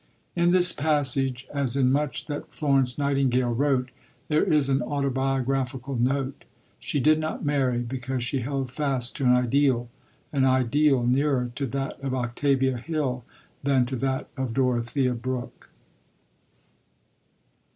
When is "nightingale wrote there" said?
2.97-4.43